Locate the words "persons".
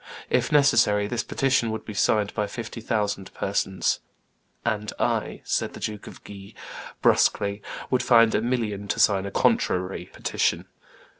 3.35-3.99